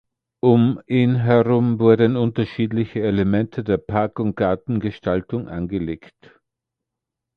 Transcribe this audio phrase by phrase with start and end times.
[0.43, 6.41] Um ihn herum wurden unterschiedliche Elemente der Park- und Gartengestaltung angelegt.